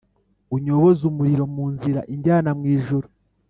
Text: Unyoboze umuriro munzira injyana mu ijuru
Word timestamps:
Unyoboze 0.55 1.01
umuriro 1.11 1.43
munzira 1.55 2.01
injyana 2.13 2.49
mu 2.57 2.65
ijuru 2.77 3.07